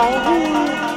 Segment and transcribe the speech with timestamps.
[0.00, 0.87] Oh.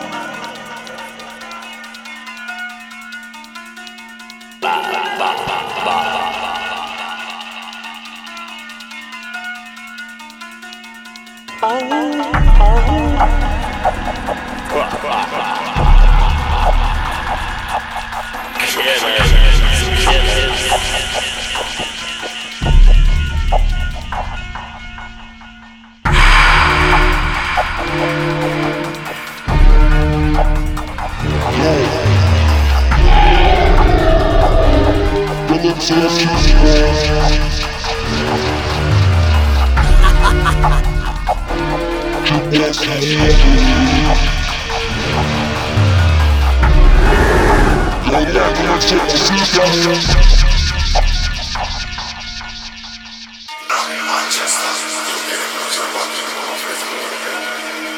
[54.41, 56.81] Manchester, you'll get a look at what you want with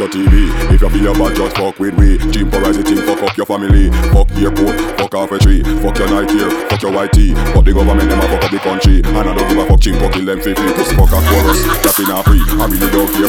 [0.00, 0.30] Say tea.
[0.70, 1.52] But the government them a
[5.80, 7.18] fuck your night here, fuck your YT,
[7.54, 9.02] fuck the government, them a fuck up the country.
[9.04, 10.72] And me phone that I ring, music we a pre.
[10.80, 11.60] So fuck up for us.
[11.82, 12.40] Captain Happy.
[12.60, 13.28] I mean you don't care,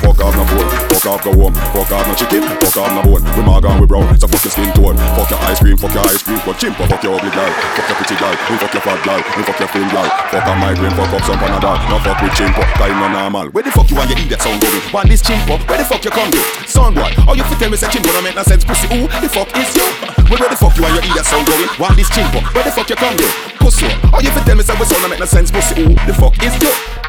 [0.00, 0.34] fuck off.
[0.36, 3.24] No phone, fuck off go home, fuck off no chicken, fuck off no bone.
[3.34, 5.94] We mag and we brown, so fuck your skin tone, fuck your ice cream, fuck
[5.94, 8.72] your ice cream, but chimp, fuck your ugly girl, fuck your pretty girl, we fuck
[8.72, 11.80] your fat girl, we fuck your thin girl, fuck a migraine, fuck up some panadol,
[11.88, 13.48] no fuck with chimp, time no normal.
[13.48, 14.92] Where the fuck you want your idiot sound going?
[14.92, 15.60] Want this chimp up?
[15.68, 16.40] Where the fuck you come to?
[16.68, 18.86] Son boy, how you fit tell me say chimp don't make no sense, pussy?
[18.92, 19.88] Who the fuck is you?
[20.28, 21.68] Where the fuck you want your idiot sound going?
[21.80, 22.44] Want this chimp up?
[22.54, 23.26] Where the fuck you come to?
[23.56, 25.80] Pussy, how you fit tell me say we sound don't make no sense, pussy?
[25.80, 26.99] Who the fuck is you?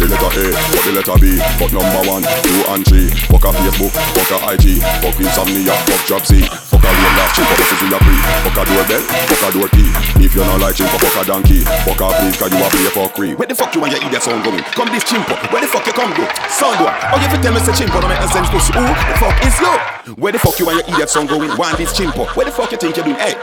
[0.00, 3.08] The letter A, fuck the letter B, fuck number one, two and three.
[3.28, 7.50] Fuck a Facebook, fuck a IG, fuck insomnia, fuck job C, fuck a radar, chink
[7.52, 8.16] up if you a pre.
[8.40, 9.88] Fuck a doorbell, fuck a door key.
[10.24, 12.88] If you're not like chink fuck a donkey, fuck a please, cause you a play
[12.88, 13.32] for free.
[13.36, 14.64] Where the fuck you and your idiot sound going?
[14.72, 16.24] Come this chimpo, where the fuck you come go?
[16.48, 18.72] Sound boy, oh you fi tell me say chimpo don't make no sense pussy.
[18.72, 19.74] Who the fuck is you?
[20.16, 21.52] Where the fuck you and your idiot sound going?
[21.60, 22.24] Want this chimpo?
[22.32, 23.20] Where the fuck you think you're doing?
[23.20, 23.36] Hey,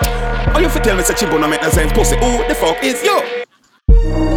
[0.58, 2.18] oh you fi tell me say chimpo don't make no sense pussy.
[2.18, 4.37] Who the fuck is you?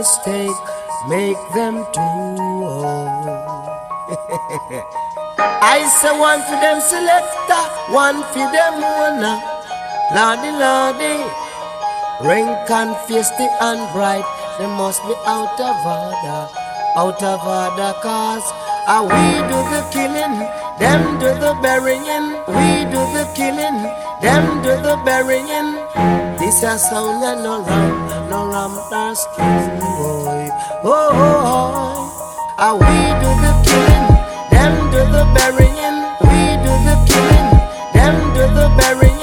[0.00, 0.64] mistake,
[1.08, 2.00] make them do.
[5.38, 9.36] I say one for them selector, one for them winner.
[10.14, 11.16] Lordy, Lordy.
[12.66, 14.24] Can feisty and bright.
[14.58, 16.48] They must be out of order,
[16.96, 18.52] out of order, cause
[18.90, 20.36] uh, we do the killing,
[20.80, 22.26] them do the burying.
[22.50, 23.78] We do the killing,
[24.20, 25.70] them do the burying.
[26.38, 30.48] This a sound and no ram, no ram, that's boy.
[30.82, 31.96] Oh, oh, oh.
[32.58, 34.06] Uh, we do the killing,
[34.50, 35.98] them do the burying.
[36.26, 37.48] We do the killing,
[37.94, 39.19] them do the burying.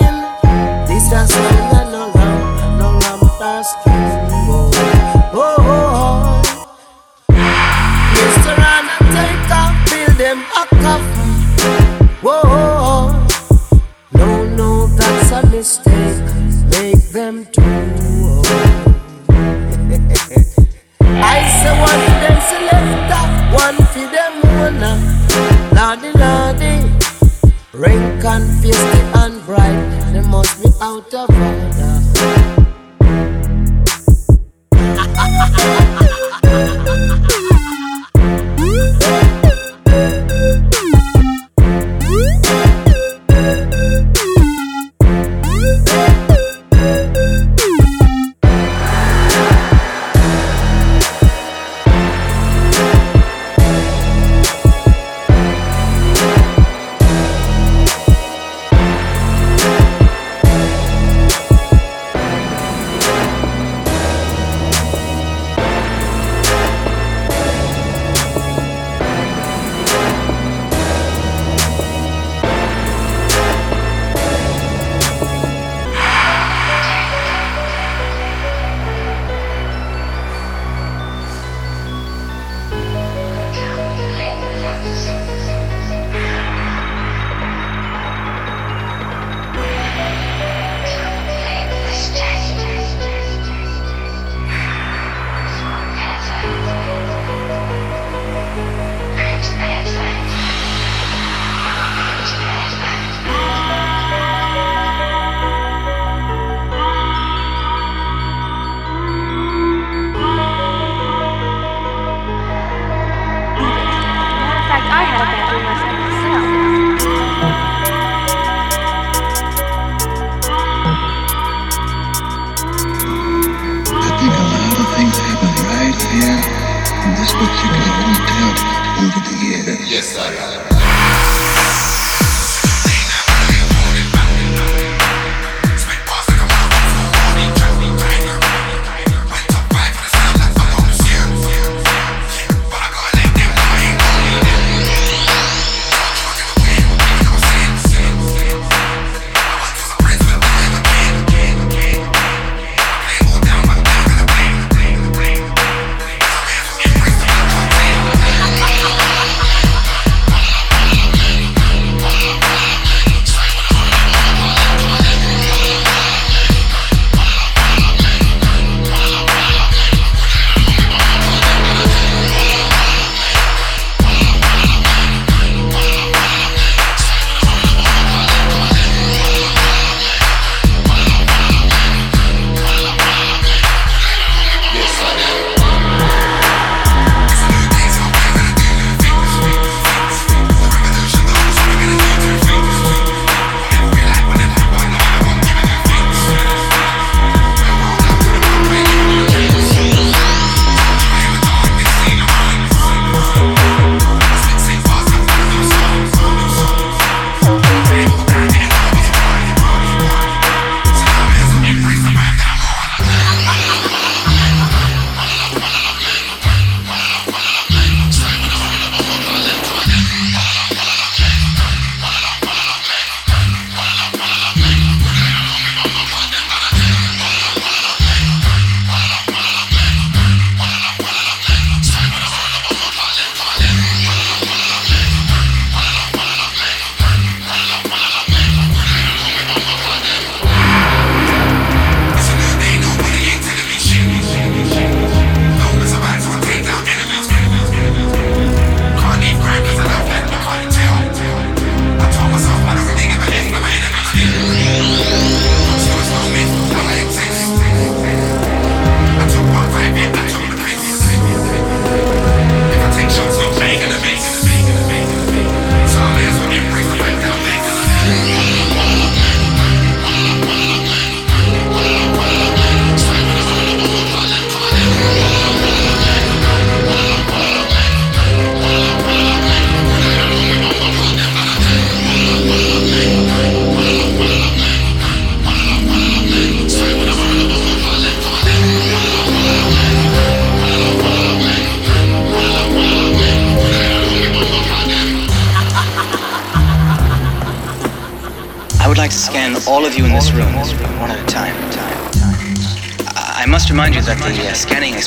[129.97, 130.66] Yes, all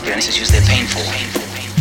[0.01, 1.03] scanning experience is usually painful,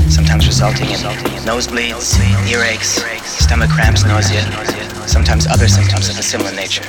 [0.10, 1.00] sometimes resulting in
[1.48, 4.42] nosebleeds, earaches, stomach cramps, nausea,
[5.08, 6.84] sometimes other symptoms of a similar nature.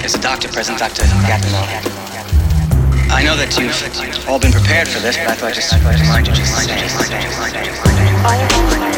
[0.00, 1.02] There's a doctor present, Dr.
[1.26, 1.66] Gatineau.
[3.10, 6.26] I know that you've all been prepared for this, but I thought I'd just remind
[6.26, 7.04] you just the
[8.78, 8.91] same.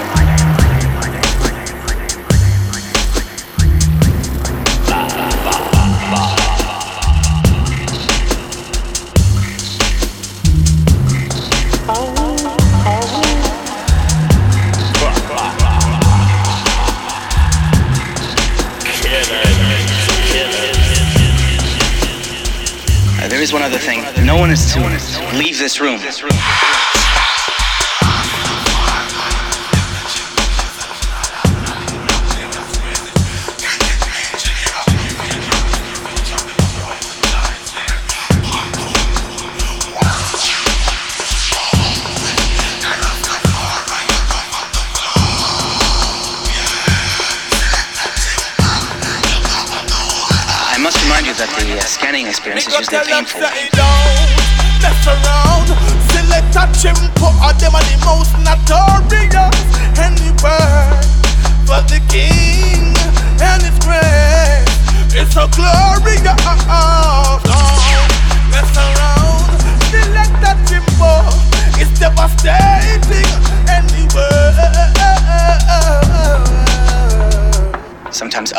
[25.75, 26.31] This room.
[50.71, 53.84] I must remind you that the uh, scanning experience is usually painful.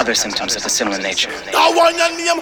[0.06, 1.32] Other symptoms of a similar nature.
[1.32, 2.38] I want your name,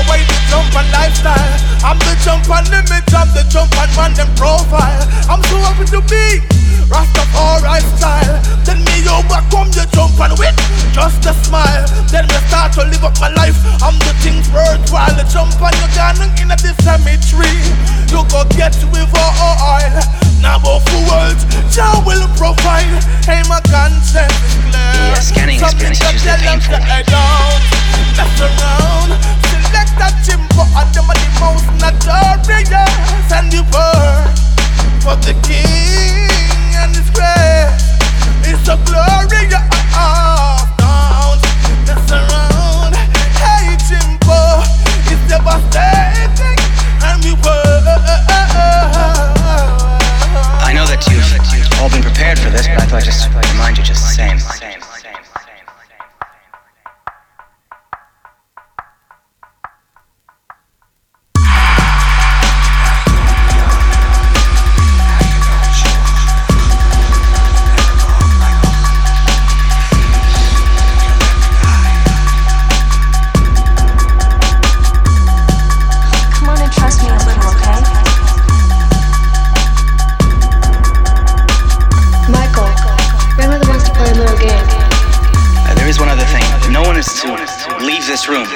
[0.00, 1.52] away the jump and lifestyle.
[1.84, 3.70] I'm the jump limit, I'm the jump
[4.16, 5.06] them profile.
[5.28, 6.61] I'm so happy to be
[6.92, 8.36] Rastafari style.
[8.68, 10.54] Then me overcome the jump and wit,
[10.92, 11.88] just a smile.
[12.12, 13.56] Then me start to live up my life.
[13.80, 15.16] I'm the things worthwhile.
[15.16, 17.56] The jump and you gone in the cemetery.
[18.12, 19.96] You go get with oil.
[20.44, 23.00] Now both worlds, Jah will provide.
[23.24, 24.36] Hey, my conscience is
[24.68, 25.14] clear.
[25.16, 26.76] The scanning is usually painful.
[28.12, 29.10] Mess around,
[29.48, 30.42] select a them
[30.76, 31.02] are the
[31.40, 33.62] most notorious and the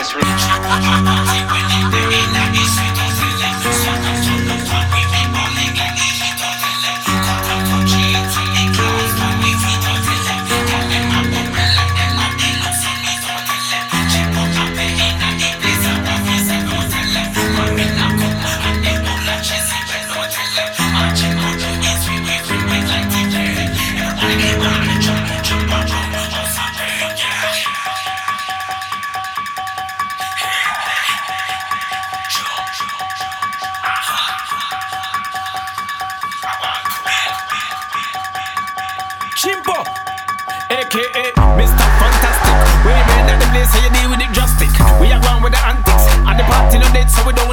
[0.06, 0.56] classroom.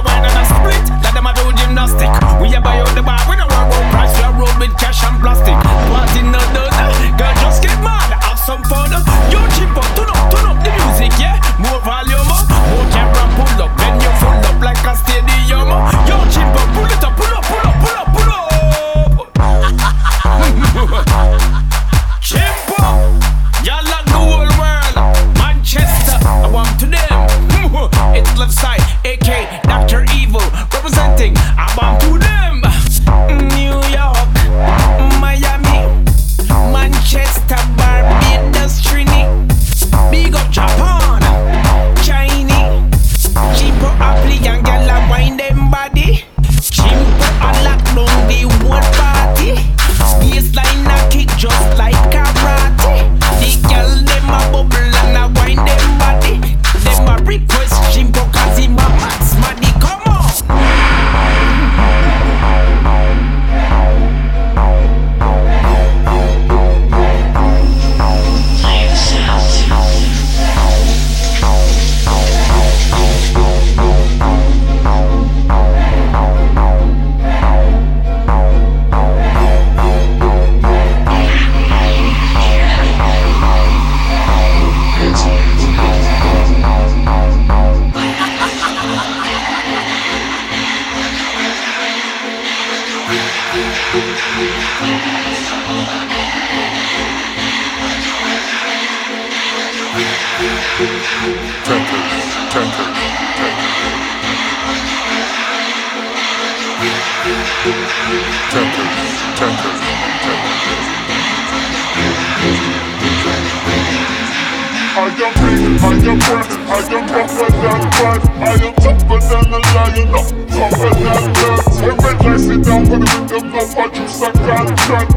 [115.13, 119.53] I am big, I am brown, I am tougher than pride I am tougher than
[119.53, 123.77] a lion, up tougher than birds When red lights sit down for the rhythm of
[123.77, 125.09] my juice, I can't track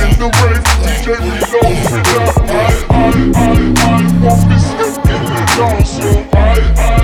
[0.00, 5.28] In the rave, DJ reload, sit down I, I, I, I want this, get in
[5.28, 6.44] the dance, yo I,
[6.76, 6.95] I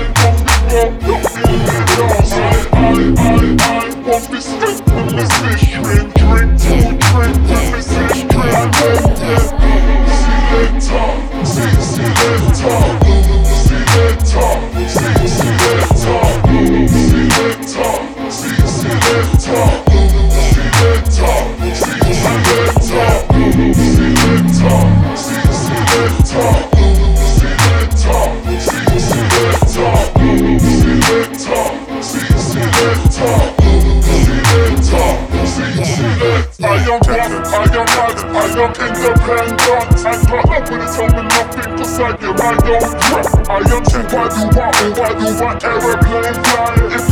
[36.83, 41.71] am boss, I am mad, I am independent I got up with it, I'm nothing
[41.77, 45.27] cause I get my own breath I am true, why do I, oh why do
[45.39, 46.75] I aeroplane fly?
[46.93, 47.03] If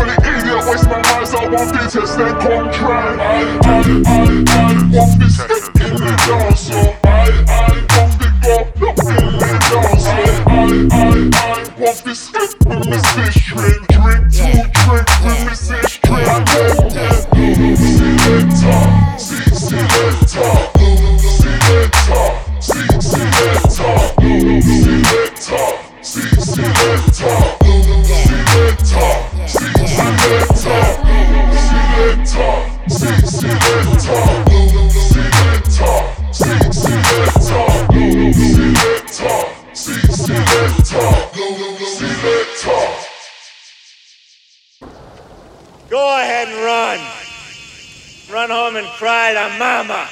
[0.68, 5.66] waste my eyes, I want bitches, then come cry I, I, I, I want bitches
[5.82, 6.58] in the dark,
[7.04, 12.52] I, I want the girl, not in the dark, so I, I, I want bitches
[12.66, 17.21] with me, bitch, drink, drink, drink, with me, bitch, drink, yeah, yeah
[45.92, 47.00] Go ahead and run.
[48.32, 50.08] Run home and cry to mama.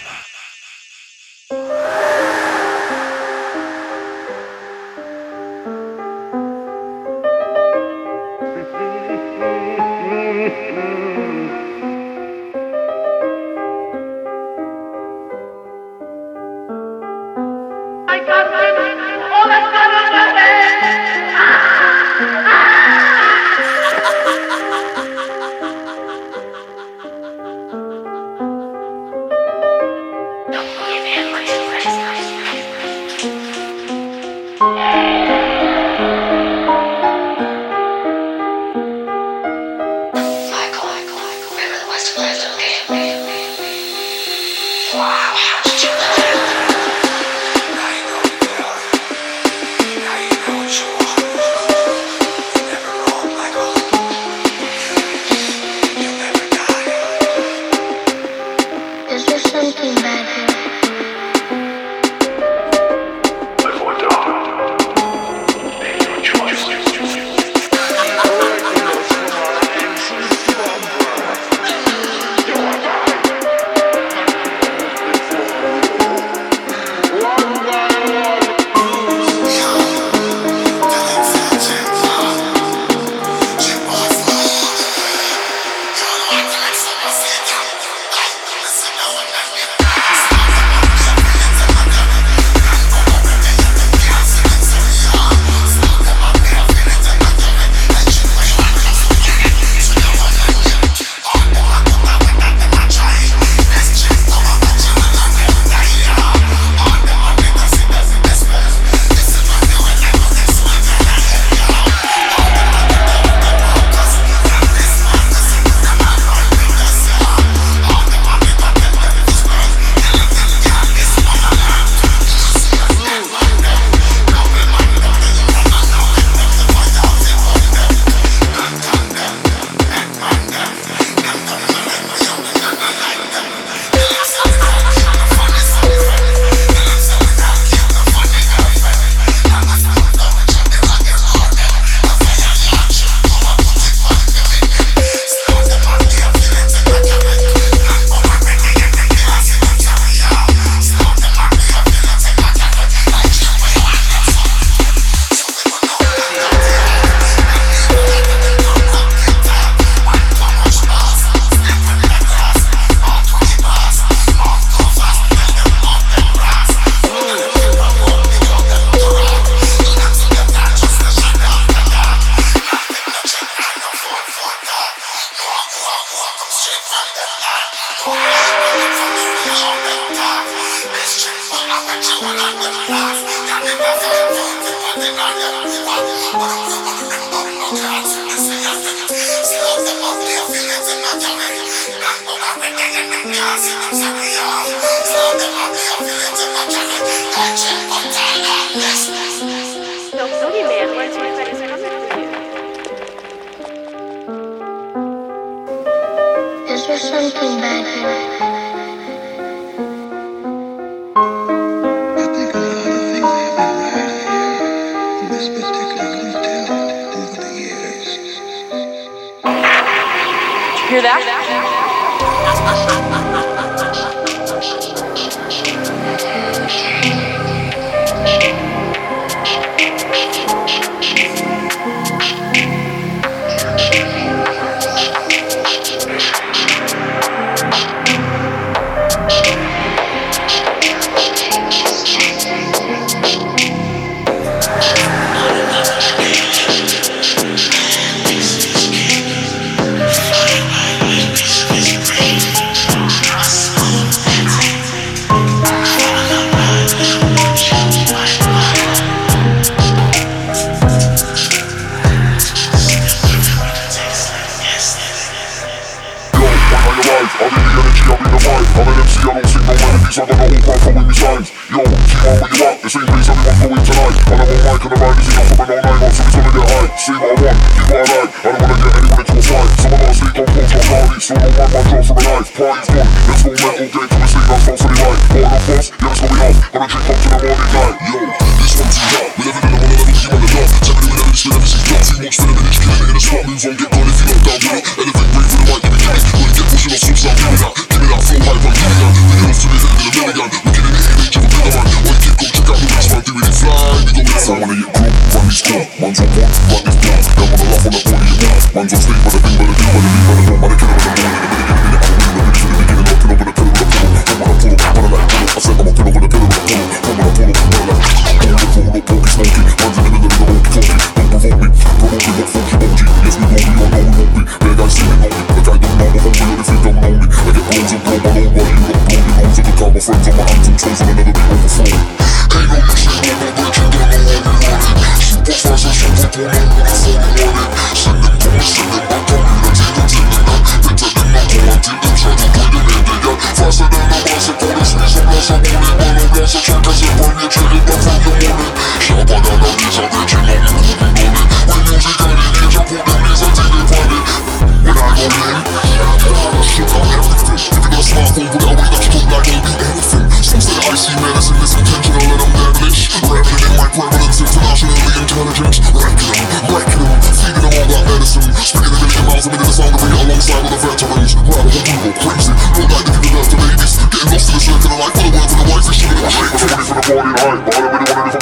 [221.01, 221.38] hear?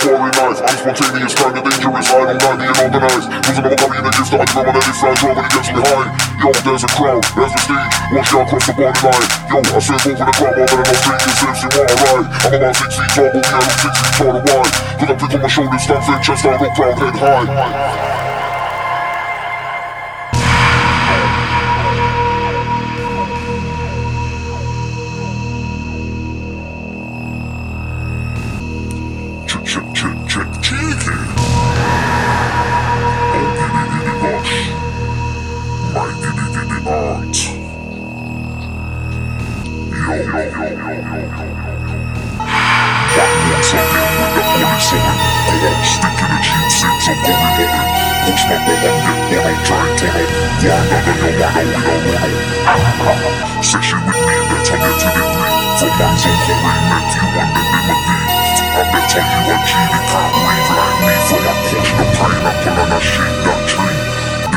[0.07, 4.31] falling knife I'm spontaneous, kinda dangerous I don't mind being organized Losing all coming against
[4.31, 5.17] the underground on any side?
[5.19, 6.07] Trying to get me high.
[6.39, 7.93] Yo, there's a crowd, there's a stage.
[8.15, 9.27] Watch y'all cross the body line.
[9.51, 12.53] Yo, I said over the crowd More than enough strangers If you want ride I'm
[12.55, 14.63] about six feet tall But we I look six feet to Why?
[14.95, 18.26] Cause I pick on my shoulders Stop fake chest out, look proud, head high.
[55.77, 56.57] for once I feel
[57.13, 58.17] you want me in my
[58.77, 62.93] I've you telling you I can't leave like me For my push the pineapple and
[62.93, 63.61] I shake that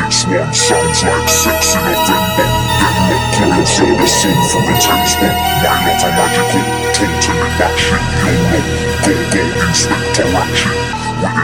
[0.01, 2.49] This one sounds like sex in November
[2.81, 6.65] Then look close the sun for a taste my love are magical,
[6.97, 10.09] total in my shit go go action
[10.41, 10.97] in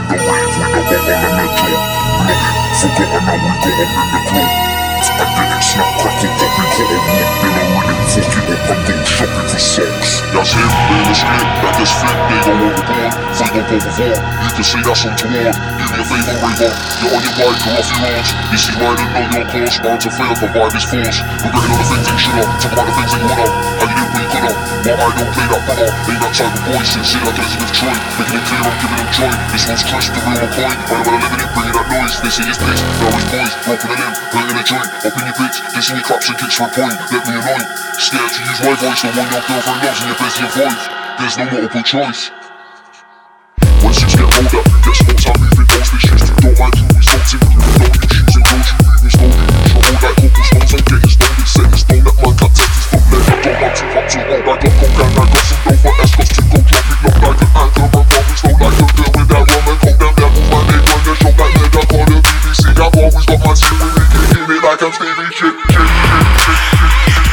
[0.09, 0.73] the rave, we the bubble
[1.21, 1.85] and the drop
[2.17, 2.49] Bloody
[2.81, 4.76] forgotten how we got up in the club
[5.07, 8.71] Academics not cracking up, we call it lot that I really fucking up.
[8.71, 10.11] I'm going shopping for socks.
[10.35, 11.47] That's it, man, that's it.
[11.63, 13.11] That this fit, they gon' want it on.
[13.37, 15.31] They gon' go You can say that's on tour.
[15.31, 16.73] Give me a favor, Raver.
[17.01, 18.31] You're on your bike, go off your launch.
[18.51, 19.77] You see right and know your course.
[19.79, 21.19] Bound to fail, the vibe is force.
[21.45, 22.51] Regretting all the things they should have.
[22.59, 23.53] Talk about the things they would have.
[23.79, 24.76] How you did what you could have.
[24.87, 28.39] I don't play that brother, ain't that type of boy Sincere like Elizabeth Troy, making
[28.39, 31.41] it clear I'm giving them joy This one's Chris, the real McCoy I live in
[31.43, 34.59] it, bringing that noise They say it's piss, now it's boys Roping a limb, hurting
[34.59, 37.23] a joint Up in your bitch, dissing your claps and kicks for a point Let
[37.27, 37.63] me annoy,
[37.99, 40.79] scared to use my voice The one your girlfriend loves and you're busy avoid
[41.19, 42.46] There's no multiple choice
[63.07, 67.15] always got my team with me, give me like I'm Stevie Chick, Chick, Chick, Chick,
[67.15, 67.26] Chick.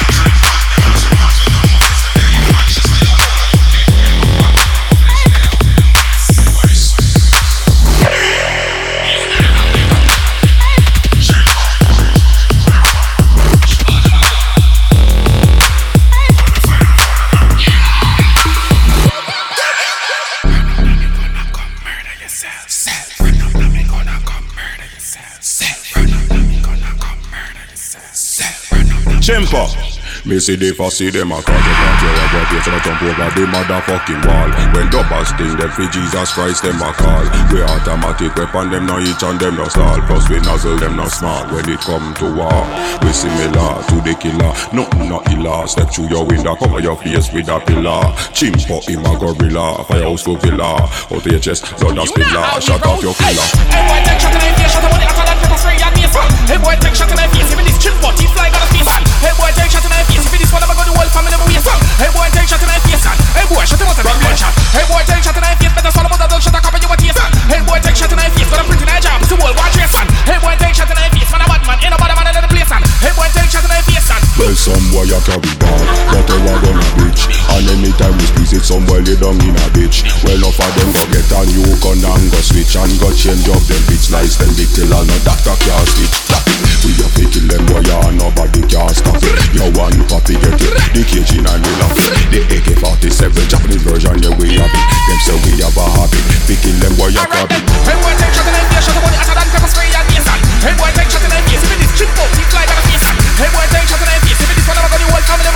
[29.23, 29.92] See the
[30.23, 32.63] for see them a cause they can't hear about it.
[32.63, 34.49] So I jump over the motherfucking wall.
[34.71, 37.27] When double sting them for Jesus Christ them a call.
[37.51, 39.99] We automatic weapon them no each and them no stall.
[40.07, 42.63] Plus we nozzle them no small When it come to war.
[43.03, 44.51] We similar to the killer.
[44.71, 45.67] Nothing not illa.
[45.67, 48.01] Step through your window cover your face with a pillar.
[48.31, 50.87] Chimpa him a gorilla Firehouse to villa.
[51.11, 53.47] Out your chest blood a spiller Shut off your killer.
[53.67, 55.93] Hey boy, take shot in my face, shot of money hotter than pepper spray and
[55.99, 56.15] mace.
[56.47, 58.67] Hey boy, take shot in my face, even this chip but he fly got a
[58.71, 59.02] space.
[59.23, 61.31] Hey boy, take shot in my face, even this one I'ma go the whole family
[61.31, 61.63] my waist.
[61.95, 64.51] Hey boy, take shot in my face, hey boy, shut him out a big gunshot.
[64.75, 66.83] Hey boy, take shot in my face, better swallow mother don't shut a cup in
[66.83, 67.23] your taste.
[67.47, 69.55] Hey boy, take shot in my face, got a pretty nice job, it's the whole
[69.55, 70.07] watch your son.
[70.27, 72.27] Hey boy, take shot in my face, man a bad man, ain't no bad man
[72.35, 72.67] in the place.
[72.67, 72.83] son.
[72.99, 74.19] Hey boy, take shot in my face, son.
[74.35, 77.21] Well, some boy you carry bad, but they want on a bitch.
[77.47, 80.03] And anytime we squeeze it, some boy lay down in a bitch.
[80.27, 83.47] Well, enough of them go get a new gun and go switch and go change
[83.47, 84.35] up them bitch lies.
[84.35, 86.11] Them big till all no doctor can't stitch.
[86.27, 86.43] Stop.
[86.83, 86.92] We a
[87.23, 87.83] fi kill them boy,
[88.19, 89.35] nobody can stop it.
[89.55, 92.11] You one papi get it, the KG and we love it.
[92.31, 94.83] The AK-47 Japanese version, yeah we have it.
[95.07, 97.59] Them say we have a habit, fi kill them boy, Alright copy.
[97.87, 100.27] Hey boy, take shot in my face, of hotter than pepper spray and.
[100.63, 103.07] Hey boy, take in my face, even this chip but he fly got a.
[103.39, 105.07] Hey boy, take in my face, even this one I'ma go the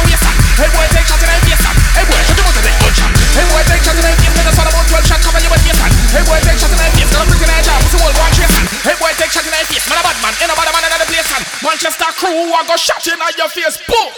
[0.07, 0.23] waist.
[0.55, 2.86] Hey boy, take shot in my face, hey boy, shut a big gunshot.
[3.37, 5.93] Hey boy, take shots in the face, a 12 shot, cover man.
[6.09, 8.65] Hey boy, take shots in face, got a pretty nice pussy man.
[8.81, 11.05] Hey boy, take shots in the face, man, a bad man, ain't nobody man the
[11.05, 11.45] place, man.
[11.61, 14.09] Manchester crew, I go shot in your face, boom.